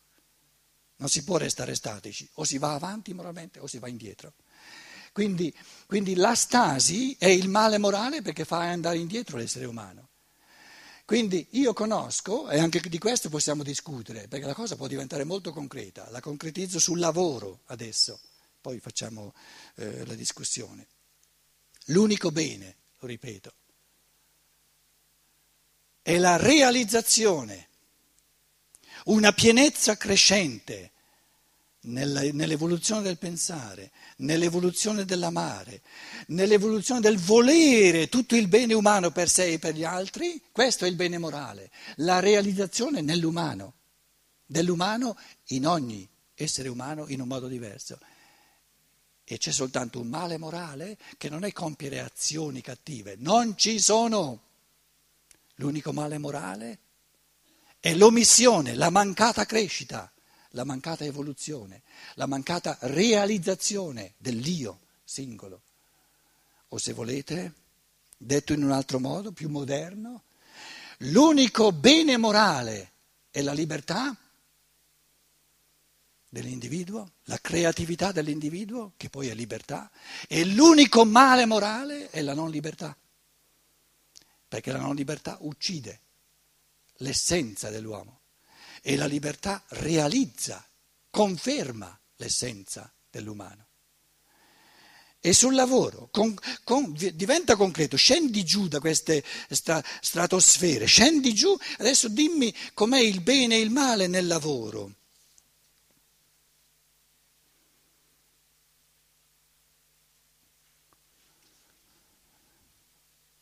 Non 0.98 1.10
si 1.10 1.24
può 1.24 1.38
restare 1.38 1.74
statici, 1.74 2.30
o 2.34 2.44
si 2.44 2.60
va 2.60 2.74
avanti 2.74 3.12
moralmente 3.16 3.58
o 3.60 3.66
si 3.66 3.80
va 3.80 3.88
indietro. 3.88 4.34
Quindi, 5.14 5.52
quindi 5.88 6.14
la 6.14 6.36
stasi 6.36 7.16
è 7.18 7.26
il 7.26 7.50
male 7.50 7.80
morale 7.80 8.22
perché 8.22 8.46
fa 8.46 8.60
andare 8.60 9.00
indietro 9.00 9.38
l'essere 9.38 9.66
umano. 9.66 10.10
Quindi 11.06 11.48
io 11.54 11.74
conosco, 11.74 12.52
e 12.52 12.60
anche 12.60 12.82
di 12.82 13.00
questo 13.00 13.30
possiamo 13.30 13.64
discutere, 13.64 14.28
perché 14.28 14.46
la 14.46 14.54
cosa 14.54 14.76
può 14.76 14.86
diventare 14.86 15.24
molto 15.24 15.52
concreta, 15.52 16.08
la 16.12 16.20
concretizzo 16.20 16.78
sul 16.78 17.00
lavoro 17.00 17.62
adesso 17.66 18.20
poi 18.62 18.80
facciamo 18.80 19.34
eh, 19.76 20.06
la 20.06 20.14
discussione. 20.14 20.88
L'unico 21.86 22.32
bene, 22.32 22.76
lo 23.00 23.08
ripeto, 23.08 23.54
è 26.04 26.18
la 26.18 26.38
realizzazione, 26.38 27.68
una 29.06 29.32
pienezza 29.34 29.98
crescente 29.98 30.92
nell'evoluzione 31.84 33.02
del 33.02 33.18
pensare, 33.18 33.92
nell'evoluzione 34.18 35.06
dell'amare, 35.06 35.82
nell'evoluzione 36.28 37.02
del 37.02 37.18
volere 37.18 38.10
tutto 38.10 38.36
il 38.36 38.48
bene 38.48 38.76
umano 38.76 39.12
per 39.12 39.30
sé 39.30 39.54
e 39.54 39.60
per 39.60 39.74
gli 39.74 39.84
altri, 39.84 40.42
questo 40.52 40.86
è 40.86 40.88
il 40.88 40.96
bene 40.96 41.18
morale, 41.18 41.72
la 41.98 42.20
realizzazione 42.20 43.02
nell'umano, 43.02 43.74
dell'umano 44.46 45.18
in 45.48 45.66
ogni 45.66 46.08
essere 46.36 46.70
umano 46.70 47.08
in 47.08 47.22
un 47.22 47.28
modo 47.28 47.48
diverso. 47.48 47.98
E 49.32 49.38
c'è 49.38 49.54
soltanto 49.54 50.02
un 50.02 50.10
male 50.10 50.38
morale 50.38 50.98
che 51.18 51.30
non 51.30 51.46
è 51.46 51.54
compiere 51.54 52.02
azioni 52.02 52.60
cattive, 52.60 53.16
non 53.18 53.58
ci 53.58 53.80
sono. 53.80 54.42
L'unico 55.56 55.94
male 55.94 56.18
morale 56.18 56.80
è 57.80 57.94
l'omissione, 57.94 58.76
la 58.76 58.90
mancata 58.90 59.46
crescita, 59.46 60.12
la 60.50 60.66
mancata 60.66 61.06
evoluzione, 61.06 61.84
la 62.16 62.26
mancata 62.26 62.78
realizzazione 62.82 64.16
dell'io 64.18 64.82
singolo. 65.06 65.62
O 66.68 66.78
se 66.78 66.92
volete, 66.92 67.54
detto 68.18 68.52
in 68.52 68.66
un 68.66 68.72
altro 68.72 69.00
modo, 69.00 69.32
più 69.32 69.48
moderno, 69.48 70.24
l'unico 70.98 71.72
bene 71.72 72.18
morale 72.18 72.92
è 73.32 73.42
la 73.42 73.54
libertà 73.54 74.14
dell'individuo, 76.32 77.12
la 77.24 77.38
creatività 77.42 78.14
dell'individuo, 78.14 78.94
che 78.96 79.10
poi 79.10 79.28
è 79.28 79.34
libertà, 79.34 79.92
e 80.30 80.46
l'unico 80.46 81.04
male 81.04 81.46
morale 81.46 82.10
è 82.10 82.22
la 82.22 82.34
non 82.34 82.50
libertà, 82.50 82.98
perché 84.48 84.72
la 84.72 84.80
non 84.80 84.96
libertà 84.96 85.38
uccide 85.42 86.00
l'essenza 87.00 87.70
dell'uomo 87.70 88.22
e 88.82 88.96
la 88.96 89.08
libertà 89.08 89.62
realizza, 89.70 90.66
conferma 91.10 92.00
l'essenza 92.16 92.90
dell'umano. 93.10 93.68
E 95.20 95.34
sul 95.34 95.54
lavoro 95.54 96.08
con, 96.12 96.34
con, 96.64 96.94
diventa 96.94 97.58
concreto, 97.58 97.98
scendi 97.98 98.46
giù 98.46 98.70
da 98.70 98.80
queste 98.80 99.22
stra, 99.50 99.84
stratosfere, 100.00 100.86
scendi 100.86 101.34
giù, 101.34 101.56
adesso 101.80 102.08
dimmi 102.08 102.56
com'è 102.74 103.02
il 103.02 103.20
bene 103.20 103.56
e 103.56 103.60
il 103.60 103.70
male 103.70 104.08
nel 104.08 104.28
lavoro. 104.28 104.96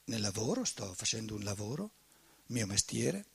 Nel 0.09 0.21
lavoro, 0.21 0.65
sto 0.65 0.93
facendo 0.93 1.35
un 1.35 1.43
lavoro, 1.43 1.91
mio 2.47 2.65
mestiere, 2.65 3.25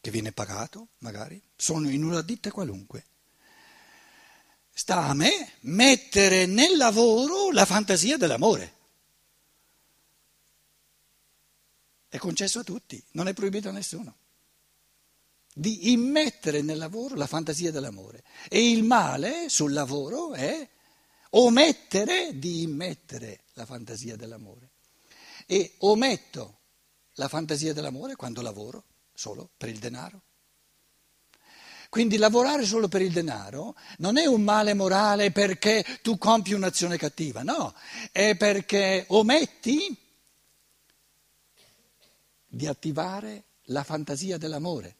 che 0.00 0.10
viene 0.10 0.32
pagato 0.32 0.88
magari, 0.98 1.40
sono 1.54 1.88
in 1.88 2.02
una 2.02 2.22
ditta 2.22 2.50
qualunque. 2.50 3.06
Sta 4.72 5.04
a 5.04 5.14
me 5.14 5.52
mettere 5.60 6.46
nel 6.46 6.76
lavoro 6.76 7.52
la 7.52 7.64
fantasia 7.64 8.16
dell'amore. 8.16 8.72
È 12.08 12.18
concesso 12.18 12.60
a 12.60 12.64
tutti, 12.64 13.02
non 13.12 13.28
è 13.28 13.34
proibito 13.34 13.68
a 13.68 13.72
nessuno. 13.72 14.16
Di 15.52 15.92
immettere 15.92 16.62
nel 16.62 16.78
lavoro 16.78 17.14
la 17.14 17.28
fantasia 17.28 17.70
dell'amore. 17.70 18.24
E 18.48 18.70
il 18.70 18.82
male 18.82 19.48
sul 19.48 19.72
lavoro 19.72 20.34
è 20.34 20.68
omettere 21.30 22.36
di 22.38 22.62
immettere 22.62 23.44
la 23.52 23.64
fantasia 23.64 24.16
dell'amore 24.16 24.73
e 25.46 25.74
ometto 25.78 26.58
la 27.14 27.28
fantasia 27.28 27.72
dell'amore 27.72 28.16
quando 28.16 28.42
lavoro 28.42 28.84
solo 29.14 29.50
per 29.56 29.68
il 29.68 29.78
denaro. 29.78 30.22
Quindi 31.88 32.16
lavorare 32.16 32.64
solo 32.64 32.88
per 32.88 33.02
il 33.02 33.12
denaro 33.12 33.76
non 33.98 34.16
è 34.16 34.26
un 34.26 34.42
male 34.42 34.74
morale 34.74 35.30
perché 35.30 35.84
tu 36.02 36.18
compi 36.18 36.52
un'azione 36.52 36.96
cattiva, 36.96 37.42
no, 37.42 37.72
è 38.10 38.36
perché 38.36 39.04
ometti 39.08 39.96
di 42.46 42.66
attivare 42.66 43.44
la 43.66 43.84
fantasia 43.84 44.38
dell'amore. 44.38 44.96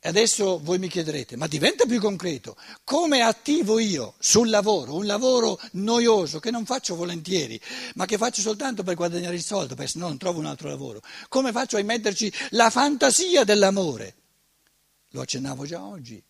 Adesso 0.00 0.60
voi 0.62 0.78
mi 0.78 0.86
chiederete, 0.86 1.36
ma 1.36 1.48
diventa 1.48 1.84
più 1.84 2.00
concreto, 2.00 2.56
come 2.84 3.20
attivo 3.20 3.80
io 3.80 4.14
sul 4.20 4.48
lavoro, 4.48 4.94
un 4.94 5.06
lavoro 5.06 5.58
noioso 5.72 6.38
che 6.38 6.52
non 6.52 6.64
faccio 6.64 6.94
volentieri, 6.94 7.60
ma 7.96 8.06
che 8.06 8.16
faccio 8.16 8.40
soltanto 8.40 8.84
per 8.84 8.94
guadagnare 8.94 9.34
il 9.34 9.42
soldo, 9.42 9.74
perché 9.74 9.90
se 9.90 9.98
no 9.98 10.06
non 10.06 10.16
trovo 10.16 10.38
un 10.38 10.46
altro 10.46 10.68
lavoro, 10.68 11.02
come 11.28 11.50
faccio 11.50 11.78
a 11.78 11.82
metterci 11.82 12.32
la 12.50 12.70
fantasia 12.70 13.42
dell'amore? 13.42 14.14
Lo 15.10 15.20
accennavo 15.22 15.66
già 15.66 15.82
oggi, 15.82 16.22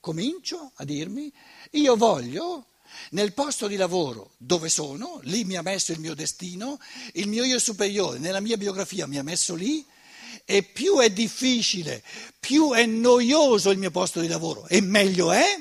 comincio 0.00 0.72
a 0.74 0.84
dirmi, 0.84 1.32
io 1.70 1.96
voglio 1.96 2.66
nel 3.12 3.32
posto 3.32 3.68
di 3.68 3.76
lavoro 3.76 4.32
dove 4.36 4.68
sono, 4.68 5.20
lì 5.22 5.44
mi 5.44 5.56
ha 5.56 5.62
messo 5.62 5.92
il 5.92 5.98
mio 5.98 6.14
destino, 6.14 6.78
il 7.14 7.26
mio 7.26 7.44
io 7.44 7.58
superiore, 7.58 8.18
nella 8.18 8.40
mia 8.40 8.58
biografia 8.58 9.06
mi 9.06 9.16
ha 9.16 9.22
messo 9.22 9.54
lì, 9.54 9.84
e 10.44 10.62
più 10.62 10.98
è 10.98 11.10
difficile, 11.10 12.02
più 12.38 12.72
è 12.72 12.86
noioso 12.86 13.70
il 13.70 13.78
mio 13.78 13.90
posto 13.90 14.20
di 14.20 14.28
lavoro 14.28 14.66
e 14.66 14.80
meglio 14.80 15.32
è, 15.32 15.58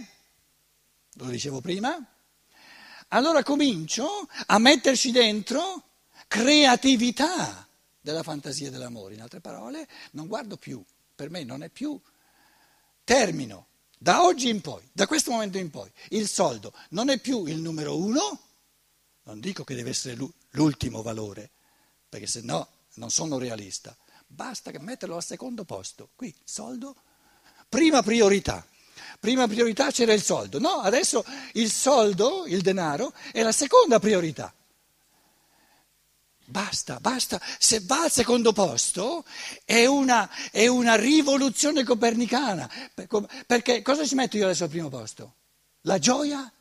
lo 1.13 1.25
dicevo 1.25 1.61
prima, 1.61 1.97
allora 3.09 3.43
comincio 3.43 4.27
a 4.47 4.57
metterci 4.57 5.11
dentro 5.11 5.83
creatività 6.27 7.67
della 8.01 8.23
fantasia 8.23 8.71
dell'amore. 8.71 9.13
In 9.13 9.21
altre 9.21 9.39
parole, 9.39 9.87
non 10.11 10.27
guardo 10.27 10.57
più, 10.57 10.83
per 11.15 11.29
me 11.29 11.43
non 11.43 11.63
è 11.63 11.69
più 11.69 11.99
termino. 13.03 13.67
Da 13.97 14.23
oggi 14.23 14.49
in 14.49 14.59
poi, 14.59 14.81
da 14.91 15.07
questo 15.07 15.31
momento 15.31 15.57
in 15.57 15.69
poi, 15.69 15.89
il 16.09 16.27
soldo 16.27 16.73
non 16.89 17.09
è 17.09 17.19
più 17.19 17.45
il 17.45 17.59
numero 17.59 17.97
uno, 17.97 18.41
non 19.23 19.39
dico 19.39 19.63
che 19.63 19.75
deve 19.75 19.91
essere 19.91 20.17
l'ultimo 20.49 21.01
valore, 21.01 21.51
perché 22.09 22.27
se 22.27 22.41
no 22.41 22.67
non 22.95 23.09
sono 23.09 23.37
realista, 23.37 23.95
basta 24.33 24.71
metterlo 24.79 25.15
al 25.15 25.23
secondo 25.23 25.63
posto. 25.63 26.09
Qui, 26.15 26.33
soldo, 26.43 26.95
prima 27.69 28.01
priorità. 28.01 28.65
Prima 29.19 29.47
priorità 29.47 29.89
c'era 29.89 30.11
il 30.11 30.21
soldo, 30.21 30.59
no, 30.59 30.81
adesso 30.81 31.23
il 31.53 31.71
soldo, 31.71 32.45
il 32.45 32.61
denaro, 32.61 33.13
è 33.31 33.41
la 33.41 33.53
seconda 33.53 33.99
priorità. 33.99 34.53
Basta, 36.45 36.99
basta, 36.99 37.41
se 37.57 37.79
va 37.81 38.03
al 38.03 38.11
secondo 38.11 38.51
posto 38.51 39.23
è 39.63 39.85
una, 39.85 40.29
è 40.51 40.67
una 40.67 40.95
rivoluzione 40.95 41.85
copernicana, 41.85 42.69
perché 43.47 43.81
cosa 43.81 44.05
ci 44.05 44.15
metto 44.15 44.35
io 44.35 44.43
adesso 44.43 44.65
al 44.65 44.69
primo 44.69 44.89
posto? 44.89 45.35
La 45.81 45.99
gioia 45.99 46.51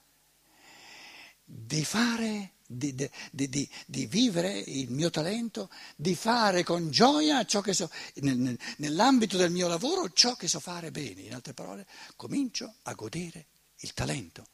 di 1.44 1.84
fare 1.84 2.51
di, 2.72 2.94
di, 2.94 3.08
di, 3.48 3.68
di, 3.86 4.06
vivere 4.06 4.58
il 4.58 4.90
mio 4.90 5.10
talento, 5.10 5.70
di 5.96 6.14
fare 6.14 6.62
con 6.62 6.90
gioia 6.90 7.44
ciò 7.44 7.60
che 7.60 7.72
so, 7.72 7.90
nel, 8.16 8.58
nell'ambito 8.78 9.36
del 9.36 9.50
mio 9.50 9.68
lavoro 9.68 10.10
ciò 10.12 10.34
che 10.34 10.48
so 10.48 10.60
fare 10.60 10.90
bene. 10.90 11.22
In 11.22 11.34
altre 11.34 11.54
parole, 11.54 11.86
comincio 12.16 12.74
a 12.82 12.92
godere 12.94 13.46
il 13.80 13.92
talento. 13.94 14.46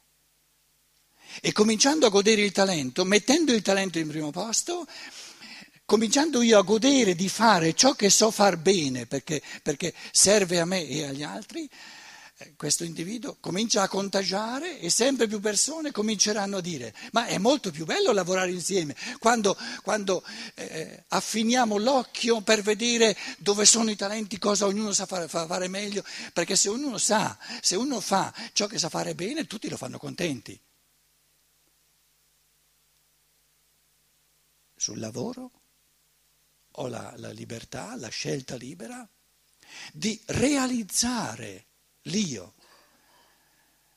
E 1.41 1.51
cominciando 1.51 2.07
a 2.07 2.09
godere 2.09 2.41
il 2.41 2.51
talento, 2.51 3.05
mettendo 3.05 3.53
il 3.53 3.61
talento 3.61 3.99
in 3.99 4.07
primo 4.07 4.31
posto, 4.31 4.87
cominciando 5.85 6.41
io 6.41 6.59
a 6.59 6.63
godere 6.63 7.15
di 7.15 7.29
fare 7.29 7.73
ciò 7.73 7.93
che 7.93 8.09
so 8.09 8.29
far 8.29 8.57
bene 8.57 9.05
perché, 9.07 9.41
perché 9.63 9.93
serve 10.11 10.59
a 10.59 10.65
me 10.65 10.87
e 10.87 11.03
agli 11.05 11.23
altri, 11.23 11.69
questo 12.55 12.83
individuo 12.83 13.37
comincia 13.39 13.81
a 13.81 13.87
contagiare 13.87 14.79
e 14.79 14.89
sempre 14.89 15.27
più 15.27 15.39
persone 15.39 15.91
cominceranno 15.91 16.57
a 16.57 16.61
dire 16.61 16.95
ma 17.11 17.25
è 17.25 17.37
molto 17.37 17.69
più 17.69 17.85
bello 17.85 18.13
lavorare 18.13 18.51
insieme 18.51 18.95
quando, 19.19 19.57
quando 19.83 20.23
eh, 20.55 21.03
affiniamo 21.09 21.77
l'occhio 21.77 22.41
per 22.41 22.61
vedere 22.61 23.15
dove 23.37 23.65
sono 23.65 23.89
i 23.89 23.95
talenti, 23.95 24.37
cosa 24.37 24.65
ognuno 24.65 24.91
sa 24.93 25.05
fare, 25.05 25.27
fare 25.27 25.67
meglio, 25.67 26.03
perché 26.33 26.55
se 26.55 26.69
ognuno 26.69 26.97
sa, 26.97 27.37
se 27.61 27.75
uno 27.75 27.99
fa 27.99 28.33
ciò 28.53 28.67
che 28.67 28.79
sa 28.79 28.89
fare 28.89 29.15
bene, 29.15 29.45
tutti 29.45 29.69
lo 29.69 29.77
fanno 29.77 29.97
contenti. 29.97 30.59
Sul 34.75 34.99
lavoro 34.99 35.51
ho 36.71 36.87
la, 36.87 37.13
la 37.17 37.31
libertà, 37.31 37.95
la 37.97 38.07
scelta 38.07 38.55
libera 38.55 39.07
di 39.91 40.19
realizzare 40.27 41.65
l'io, 42.09 42.55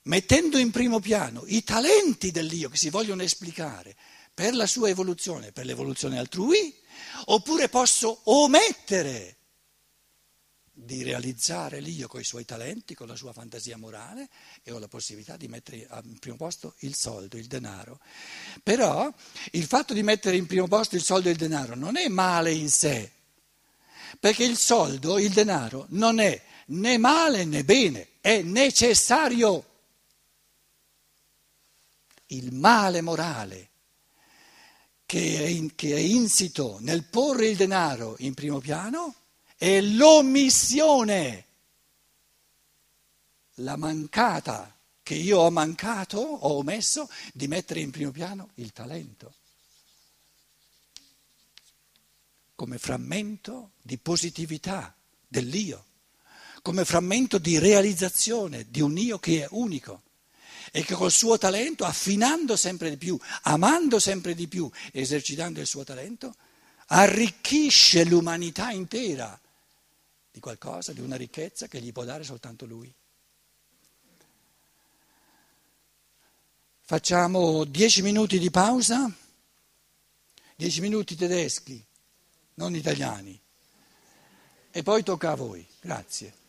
mettendo 0.02 0.58
in 0.58 0.70
primo 0.70 1.00
piano 1.00 1.42
i 1.46 1.64
talenti 1.64 2.30
dell'io 2.30 2.68
che 2.68 2.76
si 2.76 2.90
vogliono 2.90 3.22
esplicare 3.22 3.96
per 4.32 4.54
la 4.54 4.66
sua 4.66 4.88
evoluzione, 4.88 5.52
per 5.52 5.66
l'evoluzione 5.66 6.18
altrui, 6.18 6.74
oppure 7.26 7.68
posso 7.68 8.20
omettere 8.24 9.36
di 10.74 11.02
realizzare 11.02 11.80
l'io 11.80 12.08
con 12.08 12.20
i 12.20 12.24
suoi 12.24 12.44
talenti, 12.44 12.94
con 12.94 13.06
la 13.06 13.14
sua 13.14 13.32
fantasia 13.32 13.76
morale 13.76 14.28
e 14.62 14.72
ho 14.72 14.78
la 14.78 14.88
possibilità 14.88 15.36
di 15.36 15.46
mettere 15.46 15.86
in 16.04 16.18
primo 16.18 16.36
posto 16.36 16.74
il 16.78 16.94
soldo, 16.94 17.36
il 17.36 17.46
denaro. 17.46 18.00
Però 18.62 19.12
il 19.52 19.66
fatto 19.66 19.92
di 19.92 20.02
mettere 20.02 20.36
in 20.36 20.46
primo 20.46 20.66
posto 20.66 20.96
il 20.96 21.02
soldo 21.02 21.28
e 21.28 21.32
il 21.32 21.36
denaro 21.36 21.74
non 21.74 21.96
è 21.96 22.08
male 22.08 22.52
in 22.52 22.70
sé, 22.70 23.10
perché 24.18 24.44
il 24.44 24.56
soldo, 24.56 25.18
il 25.18 25.32
denaro, 25.32 25.86
non 25.90 26.18
è 26.18 26.42
né 26.66 26.98
male 26.98 27.44
né 27.44 27.64
bene, 27.64 28.08
è 28.20 28.42
necessario. 28.42 29.70
Il 32.26 32.52
male 32.54 33.02
morale 33.02 33.70
che 35.04 35.36
è, 35.40 35.46
in, 35.46 35.74
che 35.74 35.94
è 35.94 35.98
insito 35.98 36.78
nel 36.80 37.04
porre 37.04 37.48
il 37.48 37.56
denaro 37.56 38.16
in 38.20 38.32
primo 38.32 38.60
piano 38.60 39.14
è 39.58 39.78
l'omissione, 39.82 41.46
la 43.56 43.76
mancata 43.76 44.74
che 45.02 45.14
io 45.14 45.40
ho 45.40 45.50
mancato, 45.50 46.18
ho 46.18 46.56
omesso 46.56 47.10
di 47.34 47.46
mettere 47.46 47.80
in 47.80 47.90
primo 47.90 48.10
piano 48.10 48.48
il 48.54 48.72
talento. 48.72 49.34
Come 52.54 52.78
frammento 52.78 53.72
di 53.82 53.98
positività 53.98 54.96
dell'io 55.28 55.84
come 56.62 56.84
frammento 56.84 57.38
di 57.38 57.58
realizzazione 57.58 58.66
di 58.70 58.80
un 58.80 58.96
io 58.96 59.18
che 59.18 59.42
è 59.42 59.48
unico 59.50 60.02
e 60.70 60.84
che 60.84 60.94
col 60.94 61.10
suo 61.10 61.36
talento, 61.36 61.84
affinando 61.84 62.56
sempre 62.56 62.88
di 62.88 62.96
più, 62.96 63.18
amando 63.42 63.98
sempre 63.98 64.34
di 64.34 64.46
più, 64.46 64.70
esercitando 64.92 65.60
il 65.60 65.66
suo 65.66 65.84
talento, 65.84 66.34
arricchisce 66.86 68.04
l'umanità 68.04 68.70
intera 68.70 69.38
di 70.30 70.40
qualcosa, 70.40 70.92
di 70.92 71.00
una 71.00 71.16
ricchezza 71.16 71.66
che 71.66 71.80
gli 71.80 71.92
può 71.92 72.04
dare 72.04 72.24
soltanto 72.24 72.64
lui. 72.64 72.92
Facciamo 76.84 77.64
dieci 77.64 78.02
minuti 78.02 78.38
di 78.38 78.50
pausa, 78.50 79.12
dieci 80.56 80.80
minuti 80.80 81.16
tedeschi, 81.16 81.84
non 82.54 82.74
italiani, 82.74 83.38
e 84.70 84.82
poi 84.82 85.02
tocca 85.02 85.32
a 85.32 85.34
voi. 85.34 85.66
Grazie. 85.80 86.40